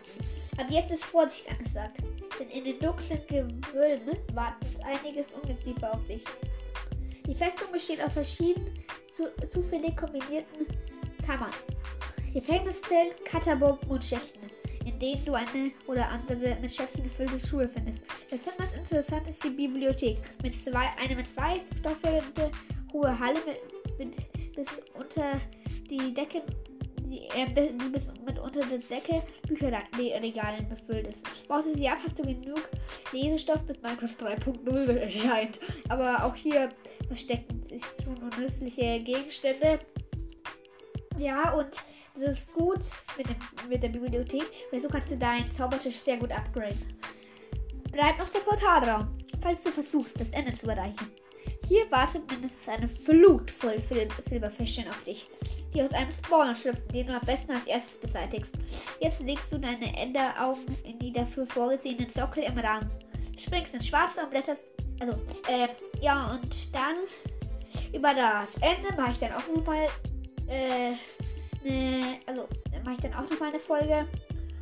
Aber 0.55 0.69
jetzt 0.69 0.91
ist 0.91 1.05
Vorsicht 1.05 1.49
angesagt, 1.49 1.97
denn 2.39 2.49
in 2.51 2.63
den 2.63 2.79
dunklen 2.79 3.19
Gewölben 3.27 4.19
wartet 4.33 4.69
einiges 4.83 5.25
Ungeziefer 5.33 5.91
auf 5.91 6.05
dich. 6.05 6.23
Die 7.25 7.33
Festung 7.35 7.71
besteht 7.71 8.03
aus 8.03 8.13
verschiedenen 8.13 8.71
zu, 9.09 9.23
zufällig 9.49 9.97
kombinierten 9.97 10.67
Kammern, 11.25 11.53
Gefängniszellen, 12.33 13.13
Katakomben 13.25 13.89
und 13.89 14.05
Schächten 14.05 14.44
in 14.85 14.99
denen 14.99 15.25
du 15.25 15.33
eine 15.33 15.71
oder 15.87 16.09
andere 16.09 16.57
mit 16.61 16.73
Schätzen 16.73 17.03
gefüllte 17.03 17.39
Schuhe 17.39 17.67
findest. 17.67 17.99
Besonders 18.29 18.73
interessant 18.77 19.27
ist 19.27 19.43
die 19.43 19.49
Bibliothek. 19.49 20.17
Mit 20.43 20.55
zwei, 20.61 20.87
eine 21.01 21.15
mit 21.15 21.27
zwei 21.27 21.61
stoffende 21.79 22.51
hohe 22.93 23.19
Halle 23.19 23.39
mit, 23.45 24.15
mit, 24.15 24.55
bis 24.55 24.67
unter 24.93 25.41
die 25.89 26.13
Decke 26.13 26.43
die, 27.05 27.27
äh, 27.29 27.47
die 27.53 27.89
bis 27.89 28.07
mit 28.25 28.39
unter 28.39 28.61
der 28.61 28.79
Decke 28.79 29.21
Bücherregalen 29.47 30.67
befüllt 30.67 31.07
ist. 31.07 31.47
Baust 31.47 31.67
du 31.67 31.75
sie 31.75 31.87
ab, 31.87 31.99
hast 32.03 32.17
du 32.17 32.23
genug 32.23 32.69
Lesestoff, 33.11 33.61
bis 33.61 33.81
Minecraft 33.81 34.15
3.0 34.19 34.95
erscheint. 34.97 35.59
Aber 35.89 36.25
auch 36.25 36.35
hier 36.35 36.69
verstecken 37.07 37.61
sich 37.63 37.83
schon 38.03 38.17
nützliche 38.39 38.99
Gegenstände. 39.01 39.79
Ja, 41.17 41.53
und 41.53 41.69
das 42.19 42.39
ist 42.39 42.53
gut 42.53 42.79
mit, 43.17 43.27
dem, 43.27 43.35
mit 43.69 43.83
der 43.83 43.89
Bibliothek, 43.89 44.45
weil 44.71 44.81
so 44.81 44.87
kannst 44.87 45.11
du 45.11 45.17
deinen 45.17 45.45
Zaubertisch 45.55 45.97
sehr 45.97 46.17
gut 46.17 46.31
upgraden. 46.31 46.81
Bleibt 47.91 48.19
noch 48.19 48.29
der 48.29 48.39
Portalraum, 48.39 49.07
falls 49.41 49.63
du 49.63 49.71
versuchst, 49.71 50.19
das 50.19 50.29
Ende 50.31 50.57
zu 50.57 50.67
erreichen. 50.67 51.11
Hier 51.67 51.89
wartet 51.89 52.29
mindestens 52.29 52.67
eine 52.69 52.87
Flut 52.87 53.49
voll 53.49 53.81
Silberfischchen 54.29 54.87
auf 54.87 55.01
dich, 55.03 55.27
die 55.73 55.81
aus 55.81 55.91
einem 55.91 56.11
Spawner 56.23 56.55
schlüpfen, 56.55 56.93
den 56.93 57.07
du 57.07 57.13
am 57.13 57.25
besten 57.25 57.51
als 57.51 57.65
erstes 57.65 57.99
beseitigst. 57.99 58.51
Jetzt 58.99 59.21
legst 59.21 59.51
du 59.51 59.57
deine 59.57 59.97
Enderaugen 59.97 60.77
in 60.83 60.99
die 60.99 61.11
dafür 61.11 61.47
vorgesehenen 61.47 62.11
Sockel 62.15 62.43
im 62.43 62.57
Rahmen. 62.57 62.89
Springst 63.37 63.73
ins 63.73 63.87
Schwarze 63.87 64.21
und 64.23 64.29
blätterst. 64.29 64.61
Also, 64.99 65.13
äh, 65.47 65.67
ja, 66.01 66.33
und 66.33 66.75
dann 66.75 66.95
über 67.93 68.13
das 68.13 68.57
Ende 68.57 68.93
mache 68.95 69.11
ich 69.13 69.17
dann 69.17 69.33
auch 69.33 69.55
nochmal, 69.55 69.87
äh, 70.47 70.93
ne, 71.65 72.19
also, 72.25 72.47
mache 72.83 72.95
ich 72.95 73.01
dann 73.01 73.13
auch 73.13 73.29
nochmal 73.29 73.49
eine 73.49 73.59
Folge. 73.59 74.07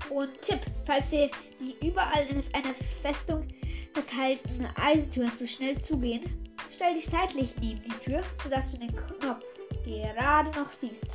Und 0.10 0.42
Tipp, 0.42 0.60
falls 0.86 1.12
ihr 1.12 1.30
die 1.60 1.88
überall 1.88 2.26
in 2.30 2.44
einer 2.54 2.74
Festung 3.02 3.48
verteilten 3.94 4.68
Eisentüren 4.76 5.32
zu 5.32 5.48
schnell 5.48 5.82
zugehen, 5.82 6.44
Stell 6.76 6.96
dich 6.96 7.06
seitlich 7.06 7.54
neben 7.62 7.82
die 7.84 8.10
Tür, 8.10 8.24
sodass 8.42 8.72
du 8.72 8.80
den 8.80 8.96
Knopf 8.96 9.46
gerade 9.86 10.60
noch 10.60 10.72
siehst. 10.72 11.06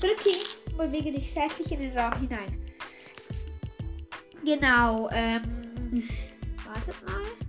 Drücke 0.00 0.30
ihn 0.30 0.72
und 0.72 0.78
bewege 0.78 1.12
dich 1.12 1.32
seitlich 1.32 1.70
in 1.70 1.80
den 1.80 1.98
Raum 1.98 2.18
hinein. 2.20 2.60
Genau, 4.44 5.08
ähm. 5.12 6.08
Wartet 6.64 7.06
mal. 7.06 7.45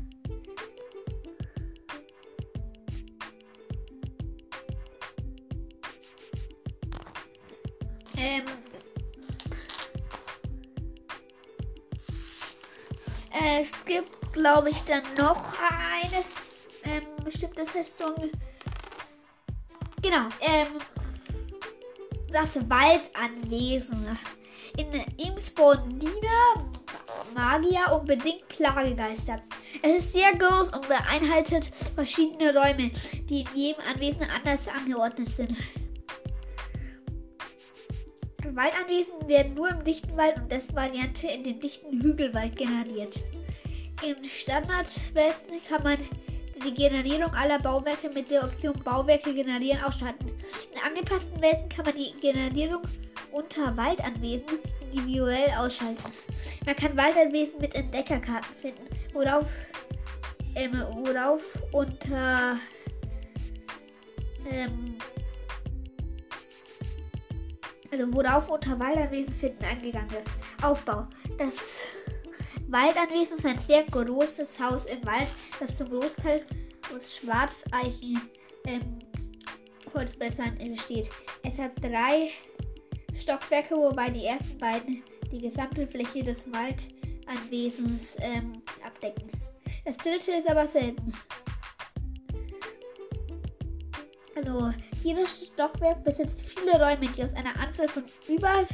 Glaube 14.48 14.70
ich, 14.70 14.82
dann 14.86 15.04
noch 15.18 15.56
eine 15.60 16.24
ähm, 16.84 17.04
bestimmte 17.22 17.66
Festung. 17.66 18.16
Genau, 20.02 20.30
ähm, 20.40 20.80
das 22.32 22.56
Waldanwesen. 22.70 24.18
In 24.78 24.94
ihm 25.18 25.38
spawnen 25.38 26.00
Diener, 26.00 26.72
Magier 27.36 27.92
und 27.94 28.08
bedingt 28.08 28.48
Plagegeister. 28.48 29.42
Es 29.82 30.06
ist 30.06 30.14
sehr 30.14 30.34
groß 30.34 30.70
und 30.70 30.88
beinhaltet 30.88 31.70
verschiedene 31.96 32.56
Räume, 32.56 32.92
die 33.30 33.42
in 33.42 33.48
jedem 33.54 33.84
Anwesen 33.94 34.28
anders 34.34 34.66
angeordnet 34.74 35.28
sind. 35.30 35.58
Waldanwesen 38.46 39.28
werden 39.28 39.56
nur 39.56 39.70
im 39.72 39.84
dichten 39.84 40.16
Wald 40.16 40.38
und 40.38 40.50
dessen 40.50 40.74
Variante 40.74 41.28
in 41.28 41.44
dem 41.44 41.60
dichten 41.60 42.02
Hügelwald 42.02 42.56
generiert. 42.56 43.20
In 44.04 44.24
Standardwelten 44.26 45.60
kann 45.68 45.84
man 45.84 45.98
die 46.64 46.74
Generierung 46.74 47.34
aller 47.34 47.60
Bauwerke 47.60 48.10
mit 48.10 48.30
der 48.30 48.44
Option 48.44 48.74
Bauwerke 48.84 49.34
generieren 49.34 49.84
ausschalten. 49.84 50.28
In 50.72 50.82
angepassten 50.86 51.42
Welten 51.42 51.70
kann 51.70 51.86
man 51.86 51.96
die 51.96 52.14
Generierung 52.20 52.84
unter 53.32 53.76
Waldanwesen 53.76 54.60
individuell 54.92 55.50
ausschalten. 55.58 56.12
Man 56.66 56.76
kann 56.76 56.96
Waldanwesen 56.96 57.60
mit 57.60 57.76
Entdeckerkarten 57.76 58.56
finden, 58.62 58.88
worauf, 59.14 59.46
ähm, 60.56 60.84
worauf 60.92 61.42
unter 61.72 62.58
ähm, 64.50 64.96
also 67.92 68.14
worauf 68.14 68.50
unter 68.50 68.80
Waldanwesen 68.80 69.32
finden 69.32 69.66
angegangen 69.66 70.10
ist. 70.10 70.64
Aufbau. 70.64 71.08
Das 71.38 71.56
Waldanwesen 72.70 73.38
ist 73.38 73.46
ein 73.46 73.60
sehr 73.60 73.84
großes 73.84 74.60
Haus 74.60 74.86
im 74.86 75.06
Wald, 75.06 75.30
das 75.60 75.78
zum 75.78 75.90
Großteil 75.90 76.46
aus 76.94 77.16
Schwarzeichen 77.16 78.22
ähm, 78.66 79.00
Holzblättern 79.94 80.58
besteht. 80.58 81.10
Es 81.44 81.58
hat 81.58 81.72
drei 81.82 82.32
Stockwerke, 83.16 83.74
wobei 83.76 84.10
die 84.10 84.26
ersten 84.26 84.58
beiden 84.58 85.02
die 85.32 85.50
gesamte 85.50 85.88
Fläche 85.88 86.24
des 86.24 86.40
Waldanwesens 86.52 88.18
ähm, 88.20 88.62
abdecken. 88.86 89.32
Das 89.86 89.96
dritte 89.98 90.34
ist 90.34 90.50
aber 90.50 90.68
selten. 90.68 91.14
Also, 94.36 94.74
jedes 95.04 95.48
Stockwerk 95.48 96.04
besitzt 96.04 96.42
viele 96.42 96.74
Räume, 96.74 97.08
die 97.16 97.24
aus 97.24 97.34
einer 97.34 97.58
Anzahl 97.60 97.88
von 97.88 98.04
über 98.28 98.68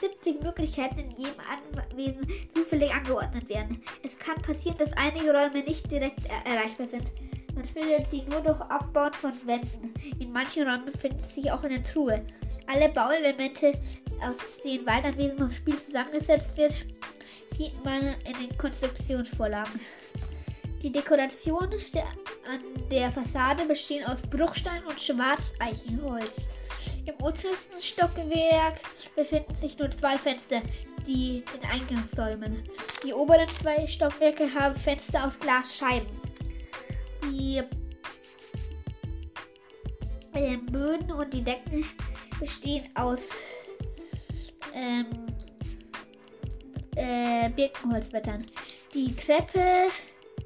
70 0.00 0.42
Möglichkeiten 0.42 0.98
in 0.98 1.10
jedem 1.10 1.40
Anwesen 1.40 2.26
zufällig 2.54 2.92
angeordnet 2.92 3.48
werden. 3.48 3.82
Es 4.02 4.18
kann 4.18 4.40
passieren, 4.42 4.78
dass 4.78 4.92
einige 4.94 5.32
Räume 5.32 5.62
nicht 5.62 5.90
direkt 5.90 6.20
er 6.26 6.52
erreichbar 6.52 6.86
sind. 6.88 7.04
Man 7.54 7.66
findet 7.66 8.10
sie 8.10 8.22
nur 8.22 8.40
durch 8.40 8.60
Abbauen 8.60 9.12
von 9.12 9.32
Wänden. 9.46 9.92
In 10.18 10.32
manchen 10.32 10.66
Räumen 10.66 10.86
befindet 10.86 11.30
sich 11.32 11.50
auch 11.50 11.62
eine 11.62 11.82
Truhe. 11.82 12.24
Alle 12.66 12.88
Bauelemente, 12.88 13.74
aus 14.22 14.62
denen 14.64 14.86
Waldanwesen 14.86 15.38
vom 15.38 15.52
Spiel 15.52 15.76
zusammengesetzt 15.78 16.56
wird, 16.56 16.74
sieht 17.56 17.84
man 17.84 18.14
in 18.24 18.48
den 18.48 18.56
Konstruktionsvorlagen. 18.56 19.80
Die 20.82 20.90
Dekoration 20.90 21.68
der, 21.92 22.04
an 22.50 22.88
der 22.90 23.12
Fassade 23.12 23.66
bestehen 23.66 24.06
aus 24.06 24.22
Bruchstein 24.22 24.82
und 24.86 24.98
Schwarzeichenholz. 24.98 26.48
Im 27.06 27.14
untersten 27.24 27.80
Stockwerk 27.80 28.80
befinden 29.14 29.54
sich 29.56 29.78
nur 29.78 29.90
zwei 29.90 30.18
Fenster, 30.18 30.62
die 31.06 31.42
den 31.54 31.68
Eingang 31.70 32.08
säumen. 32.14 32.62
Die 33.04 33.12
oberen 33.12 33.48
zwei 33.48 33.86
Stockwerke 33.86 34.52
haben 34.52 34.76
Fenster 34.76 35.26
aus 35.26 35.38
Glasscheiben. 35.38 36.08
Die 37.24 37.62
äh, 40.34 40.56
Böden 40.56 41.12
und 41.12 41.32
die 41.32 41.42
Decken 41.42 41.84
bestehen 42.38 42.84
aus 42.94 43.20
ähm, 44.74 45.06
äh, 46.96 47.48
Birkenholzblättern. 47.50 48.46
Die 48.94 49.14
Treppe 49.14 49.88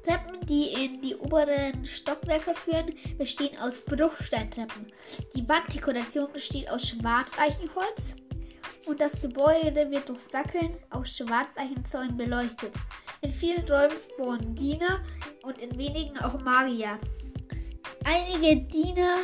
Treppen, 0.05 0.45
die 0.45 0.85
in 0.85 1.01
die 1.01 1.15
oberen 1.15 1.83
Stockwerke 1.83 2.51
führen, 2.51 2.93
bestehen 3.17 3.57
aus 3.59 3.83
Bruchsteintreppen. 3.85 4.91
Die 5.35 5.47
Wanddekoration 5.49 6.31
besteht 6.31 6.69
aus 6.69 6.89
Schwarzeichenholz 6.89 8.15
und 8.85 8.99
das 8.99 9.19
Gebäude 9.19 9.89
wird 9.89 10.07
durch 10.07 10.19
Fackeln 10.31 10.75
aus 10.91 11.09
Schwarzeichenzäunen 11.09 12.15
beleuchtet. 12.17 12.73
In 13.21 13.31
vielen 13.31 13.65
Räumen 13.67 13.97
spawnen 14.11 14.55
Diener 14.55 14.99
und 15.41 15.57
in 15.57 15.75
wenigen 15.77 16.17
auch 16.19 16.39
Magier. 16.39 16.99
Einige 18.03 18.57
Diener 18.67 19.17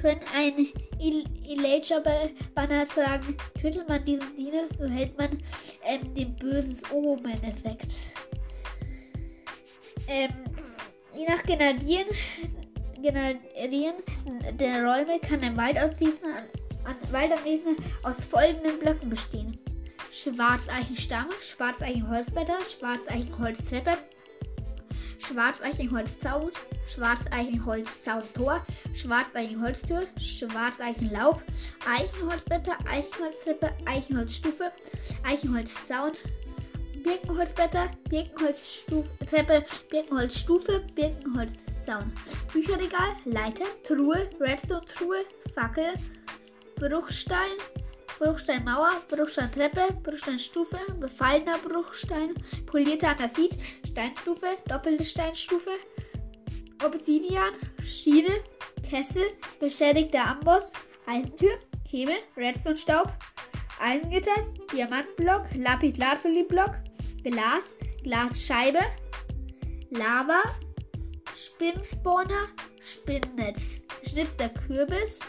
können 0.00 0.22
ein 0.34 0.68
Elijah-Banner 0.98 2.86
tragen. 2.86 3.36
Tötet 3.60 3.86
man 3.88 4.04
diesen 4.04 4.34
Diener, 4.36 4.64
so 4.78 4.86
hält 4.86 5.16
man 5.18 5.38
ähm, 5.82 6.14
den 6.14 6.34
bösen 6.36 6.78
Omen-Effekt. 6.90 7.92
Ähm, 10.06 10.30
je 11.14 11.26
nach 11.26 11.42
Generieren, 11.42 12.06
Generieren 13.00 13.94
der 14.58 14.84
Räume 14.84 15.18
kann 15.20 15.42
ein 15.42 15.56
Waldanwesen, 15.56 16.32
an, 16.84 17.12
Waldanwesen 17.12 17.76
aus 18.02 18.16
folgenden 18.30 18.78
Blöcken 18.78 19.10
bestehen. 19.10 19.58
Schwarzeichenstamm, 20.12 21.26
Schwarzeichenholzblätter, 21.42 22.58
Schwarzeichenholztreppe, 22.78 23.98
Schwarzeichenholzzaun, 25.26 26.50
Schwarzeichenholzzauntor, 26.88 28.64
Schwarzeichenholztür, 28.94 30.06
Schwarzeichenlaub, 30.18 31.42
Eichenholzblätter, 31.86 32.76
Eichenholztreppe, 32.88 33.72
Eichenholzstufe, 33.86 34.72
Eichenholzzaun, 35.24 36.12
Birkenholzblätter, 37.04 37.90
Birkenholztreppe, 38.10 39.64
Birkenholzstufe, 39.90 40.80
Birkenholzzaun. 40.96 42.12
Bücherregal, 42.52 43.16
Leiter, 43.24 43.66
Truhe, 43.86 44.30
Redstone-Truhe, 44.40 45.24
Fackel, 45.54 45.94
Bruchstein, 46.76 47.58
Bruchsteinmauer, 48.18 49.02
Bruchsteintreppe, 49.10 49.92
Bruchsteinstufe, 50.02 50.78
befallener 50.98 51.58
Bruchstein, 51.58 52.34
polierter 52.66 53.10
Andasit, 53.10 53.58
Steinstufe, 53.86 54.56
doppelte 54.66 55.04
Steinstufe, 55.04 55.72
Obsidian, 56.84 57.52
Schiene, 57.82 58.42
Kessel, 58.88 59.24
beschädigter 59.60 60.26
Amboss, 60.26 60.72
Eisentür, 61.06 61.58
Hebel, 61.88 62.16
Redstone-Staub, 62.36 63.12
Eisengitter, 63.80 64.36
Diamantblock, 64.72 65.46
Lapis-Lazuli-Block, 65.54 66.76
Glas, 67.24 67.78
Glasscheibe, 68.02 68.80
Lava, 69.90 70.42
Spinnspawner, 71.34 72.48
Spinnnetz, 72.84 73.60
geschnitzter 74.02 74.50
Kürbis, 74.50 75.20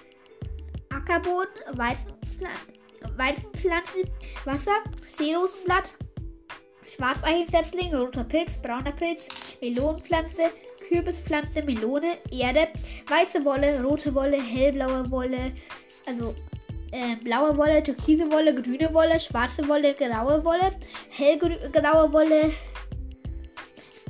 Ackerboden, 0.89 1.53
Weizenpflanzen, 1.71 2.73
Weizenpflanzen 3.15 4.09
Wasser, 4.43 4.83
Seerosenblatt, 5.07 5.93
Schwarzeisensetzling, 6.85 7.95
roter 7.95 8.25
Pilz, 8.25 8.51
brauner 8.61 8.91
Pilz, 8.91 9.29
Melonenpflanze, 9.61 10.51
Kürbispflanze, 10.89 11.63
Melone, 11.63 12.17
Erde, 12.29 12.67
weiße 13.07 13.45
Wolle, 13.45 13.81
rote 13.81 14.13
Wolle, 14.13 14.41
hellblaue 14.41 15.09
Wolle, 15.09 15.53
also 16.05 16.35
äh, 16.91 17.15
blaue 17.23 17.55
Wolle, 17.57 17.83
türkise 17.83 18.31
Wolle, 18.31 18.53
grüne 18.53 18.93
Wolle, 18.93 19.19
schwarze 19.19 19.67
Wolle, 19.67 19.93
graue 19.93 20.43
Wolle, 20.43 20.71
hellgraue 21.09 22.11
Wolle, 22.11 22.51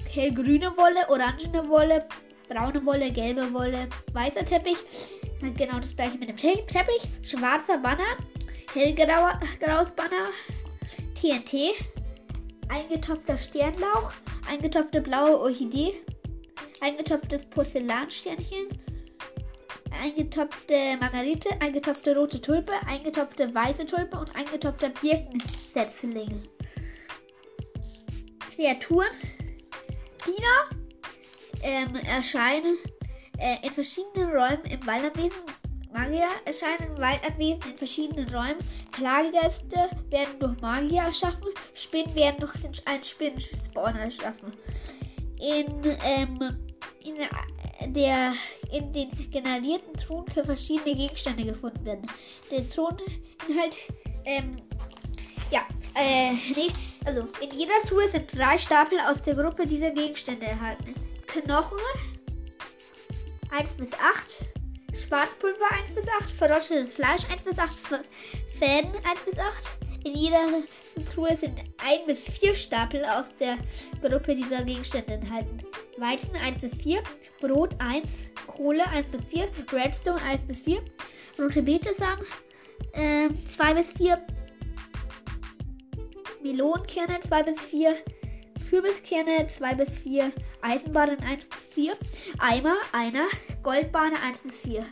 hellgrüne 0.10 0.75
Wolle, 0.77 1.10
orangene 1.10 1.67
Wolle, 1.67 2.05
braune 2.48 2.86
Wolle, 2.86 3.12
gelbe 3.12 3.51
Wolle, 3.53 3.88
weißer 4.13 4.46
Teppich, 4.46 4.77
genau 5.58 5.79
das 5.79 5.96
gleiche 5.96 6.17
mit 6.17 6.29
dem 6.29 6.38
Teppich, 6.38 7.01
schwarzer 7.24 7.77
Banner, 7.77 8.17
hellgraues 8.74 9.91
Banner, 9.91 10.29
TNT, 11.20 11.74
eingetopfter 12.70 13.38
Sternlauch, 13.38 14.12
eingetopfte 14.50 15.01
blaue 15.01 15.39
Orchidee, 15.39 15.94
eingetopftes 16.82 17.46
Porzellansternchen, 17.48 18.67
eingetopfte 20.01 20.97
Margarite, 20.99 21.49
eingetopfte 21.59 22.15
rote 22.15 22.41
Tulpe, 22.41 22.73
eingetopfte 22.87 23.53
weiße 23.53 23.85
Tulpe 23.85 24.17
und 24.17 24.35
eingetopfter 24.35 24.89
Birkensetzling. 24.89 26.43
Kreaturen. 28.55 29.07
Diener 30.25 30.81
ähm, 31.61 31.95
erscheinen 31.95 32.77
äh, 33.37 33.57
in 33.63 33.71
verschiedenen 33.71 34.31
Räumen 34.31 34.65
im 34.65 34.85
Waldanwesen. 34.85 35.41
Magier 35.93 36.27
erscheinen 36.45 36.95
im 36.95 36.97
Waldanwesen 36.97 37.61
in 37.69 37.77
verschiedenen 37.77 38.29
Räumen. 38.29 38.57
Plagegäste 38.91 39.89
werden 40.09 40.39
durch 40.39 40.59
Magier 40.61 41.03
erschaffen. 41.03 41.49
Spinnen 41.73 42.15
werden 42.15 42.39
durch 42.39 42.53
einen 42.87 43.03
Spinnenspawner 43.03 44.01
erschaffen. 44.01 44.53
In, 45.45 45.95
ähm, 46.03 46.57
in, 47.03 47.93
der, 47.93 48.33
in 48.71 48.91
den 48.91 49.11
generierten 49.29 49.93
Truhen 49.93 50.25
können 50.25 50.47
verschiedene 50.47 50.95
Gegenstände 50.95 51.45
gefunden 51.45 51.85
werden. 51.85 52.01
Der 52.49 52.67
Truheninhalt, 52.67 53.75
ähm, 54.25 54.57
ja, 55.51 55.61
äh, 55.93 56.31
nee, 56.33 56.65
also 57.05 57.27
in 57.41 57.51
jeder 57.55 57.79
Truhe 57.87 58.09
sind 58.09 58.35
drei 58.35 58.57
Stapel 58.57 58.99
aus 59.01 59.21
der 59.21 59.35
Gruppe 59.35 59.67
dieser 59.67 59.91
Gegenstände 59.91 60.47
erhalten. 60.47 60.95
Knochen 61.27 61.77
1 63.51 63.69
bis 63.77 63.93
8, 63.93 64.45
Schwarzpulver 64.93 65.71
1 65.71 65.93
bis 65.93 66.07
8, 66.07 66.31
verrottetes 66.31 66.95
Fleisch 66.95 67.21
1 67.29 67.43
bis 67.43 67.59
8, 67.59 67.71
Fäden 68.57 68.95
1 68.95 69.19
bis 69.25 69.37
8. 69.37 69.84
In 70.05 70.13
jeder 70.13 70.38
Truhe 71.15 71.35
sind 71.35 71.57
1 71.83 72.05
bis 72.05 72.19
4 72.38 72.53
Stapel 72.53 73.03
aus 73.05 73.25
der 73.39 73.57
Gruppe 74.03 74.35
dieser 74.35 74.63
Gegenstände 74.63 75.13
enthalten. 75.13 75.63
Weizen 75.97 76.35
1 76.35 76.62
bis 76.62 76.75
4, 76.83 77.01
Brot 77.41 77.75
1, 77.79 78.07
Kohle 78.45 78.88
1 78.88 79.07
bis 79.07 79.25
4, 79.31 79.47
Redstone 79.74 80.21
1 80.21 80.45
bis 80.45 80.59
4, 80.59 80.79
rote 81.39 81.63
Betesamen 81.63 82.24
äh, 82.93 83.29
2 83.45 83.74
bis 83.74 83.88
4, 83.97 84.21
Melonenkerne 86.43 87.21
2 87.27 87.43
bis 87.43 87.59
4, 87.62 87.95
Kürbiskerne 88.69 89.47
2 89.57 89.74
bis 89.74 89.97
4, 89.97 90.31
Eisenbahnen 90.62 91.19
1 91.19 91.45
bis 91.45 91.59
4, 91.74 91.93
Eimer, 92.38 92.75
einer, 92.93 93.25
Goldbahne 93.63 94.21
1 94.21 94.38
bis 94.43 94.55
4. 94.57 94.85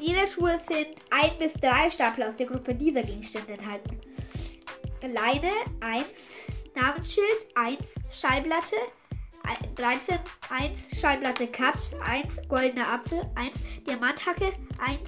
In 0.00 0.06
jeder 0.06 0.26
Schuhe 0.26 0.58
sind 0.66 0.96
1 1.10 1.34
bis 1.38 1.52
3 1.60 1.90
Stapel 1.90 2.24
aus 2.24 2.36
der 2.36 2.46
Gruppe 2.46 2.74
dieser 2.74 3.02
Gegenstände 3.02 3.52
enthalten. 3.52 4.00
Leine 5.02 5.50
1, 5.80 6.06
Namensschild 6.74 7.26
1, 7.54 7.78
Schallplatte 8.10 8.76
13, 9.74 10.18
1, 10.48 10.98
Schallplatte 10.98 11.46
Cut 11.48 11.76
1, 12.02 12.48
goldener 12.48 12.88
Apfel 12.88 13.30
1, 13.34 13.52
Diamanthacke 13.86 14.52
1, 14.78 15.00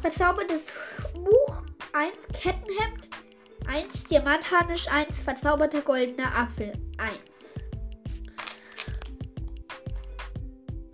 verzaubertes 0.00 0.62
Buch 1.14 1.62
1, 1.92 2.12
Kettenhemd 2.40 3.08
1, 3.66 4.04
Diamantharnisch 4.04 4.86
1, 4.88 5.18
verzauberter 5.24 5.80
goldener 5.80 6.36
Apfel 6.38 6.72
1. 6.98 7.37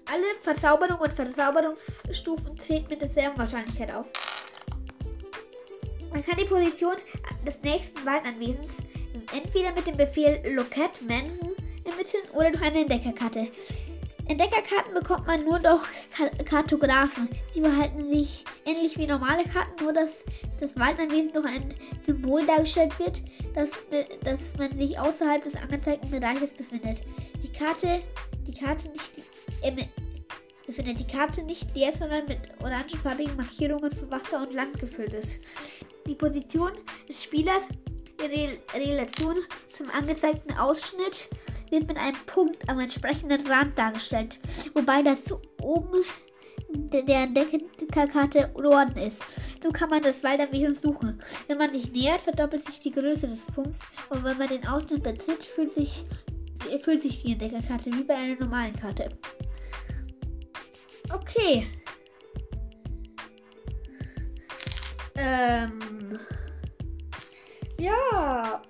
Alle 0.06 0.24
Verzauberungen 0.42 1.00
und 1.00 1.12
Verzauberungsstufen 1.12 2.56
treten 2.56 2.88
mit 2.88 3.00
derselben 3.00 3.38
Wahrscheinlichkeit 3.38 3.92
auf. 3.92 4.06
Man 6.12 6.24
kann 6.24 6.36
die 6.38 6.44
Position 6.44 6.96
des 7.44 7.60
nächsten 7.62 8.04
Waldanwesens 8.04 8.68
entweder 9.32 9.72
mit 9.72 9.86
dem 9.86 9.96
Befehl 9.96 10.40
Locat 10.54 11.02
Manson 11.08 11.50
ermitteln 11.84 12.22
oder 12.32 12.50
durch 12.50 12.62
eine 12.62 12.80
Entdeckerkarte. 12.80 13.48
Entdeckerkarten 14.26 14.94
bekommt 14.94 15.26
man 15.26 15.44
nur 15.44 15.58
durch 15.58 15.82
Kartografen. 16.46 17.28
Die 17.54 17.60
behalten 17.60 18.10
sich 18.10 18.44
ähnlich 18.64 18.96
wie 18.96 19.06
normale 19.06 19.44
Karten, 19.44 19.82
nur 19.82 19.92
dass 19.92 20.10
das 20.60 20.74
Waldanwesen 20.76 21.32
durch 21.32 21.46
ein 21.46 21.74
Symbol 22.06 22.46
dargestellt 22.46 22.98
wird, 22.98 23.20
dass, 23.54 23.68
dass 24.22 24.40
man 24.56 24.78
sich 24.78 24.98
außerhalb 24.98 25.44
des 25.44 25.54
angezeigten 25.56 26.10
Bereiches 26.10 26.50
befindet. 26.52 27.02
Die 27.42 27.52
Karte, 27.52 28.02
die 28.46 28.58
Karte 28.58 28.88
nicht, 28.88 29.16
äh, 29.62 29.72
befindet 30.66 31.00
die 31.00 31.06
Karte 31.06 31.42
nicht 31.42 31.74
leer, 31.74 31.92
sondern 31.92 32.26
mit 32.26 32.38
orangefarbigen 32.60 33.36
Markierungen 33.36 33.92
für 33.92 34.10
Wasser 34.10 34.42
und 34.42 34.54
Land 34.54 34.78
gefüllt 34.78 35.12
ist. 35.12 35.40
Die 36.06 36.14
Position 36.14 36.72
des 37.08 37.22
Spielers 37.22 37.62
in 38.22 38.58
Relation 38.80 39.36
zum 39.76 39.90
angezeigten 39.90 40.56
Ausschnitt 40.56 41.28
wird 41.70 41.88
mit 41.88 41.96
einem 41.96 42.16
Punkt 42.26 42.68
am 42.68 42.78
entsprechenden 42.78 43.46
Rand 43.46 43.78
dargestellt, 43.78 44.38
wobei 44.74 45.02
das 45.02 45.20
oben 45.60 46.04
der 46.70 47.22
Entdeckerkarte 47.22 48.50
Norden 48.58 48.96
ist. 48.98 49.16
So 49.62 49.70
kann 49.70 49.90
man 49.90 50.02
das 50.02 50.22
Walderwesen 50.22 50.76
suchen. 50.80 51.22
Wenn 51.46 51.58
man 51.58 51.72
sich 51.72 51.90
nähert, 51.92 52.20
verdoppelt 52.20 52.66
sich 52.66 52.80
die 52.80 52.90
Größe 52.90 53.28
des 53.28 53.42
Punkts 53.46 53.78
und 54.10 54.24
wenn 54.24 54.38
man 54.38 54.48
den 54.48 54.66
Ausschnitt 54.66 55.02
betritt, 55.02 55.42
fühlt 55.42 55.72
sich, 55.72 56.04
fühlt 56.82 57.02
sich 57.02 57.22
die 57.22 57.32
Entdeckerkarte 57.32 57.92
wie 57.92 58.02
bei 58.02 58.14
einer 58.14 58.36
normalen 58.36 58.74
Karte. 58.74 59.08
Okay. 61.12 61.66
Ähm. 65.16 66.18
Ja. 67.78 68.62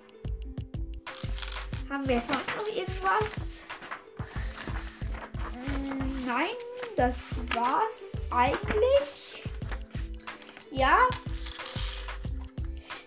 Haben 1.89 2.07
wir 2.07 2.21
sonst 2.27 2.47
noch 2.57 2.67
irgendwas? 2.67 3.63
Hm, 5.53 6.25
nein, 6.25 6.55
das 6.97 7.15
war's 7.53 8.11
eigentlich. 8.31 9.43
Ja. 10.71 10.97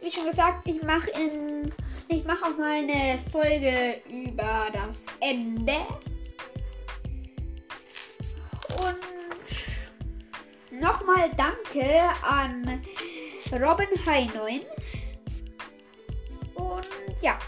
Wie 0.01 0.11
schon 0.11 0.31
gesagt, 0.31 0.67
ich 0.67 0.83
mache 0.83 1.11
in 1.11 1.73
ich 2.09 2.25
mache 2.25 2.47
auch 2.47 2.57
mal 2.57 2.79
eine 2.79 3.19
Folge 3.31 4.01
über 4.09 4.69
das 4.73 5.05
Ende. 5.21 5.77
Und 8.77 9.05
nochmal 10.81 11.31
danke 11.37 12.09
an 12.23 12.83
Robin 13.53 13.89
9. 14.07 14.63
Und 16.55 16.87
ja 17.21 17.39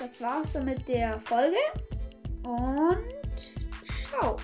das 0.00 0.20
war's 0.20 0.52
dann 0.54 0.64
mit 0.64 0.88
der 0.88 1.20
Folge 1.20 1.56
und 2.42 3.04
ciao. 4.08 4.36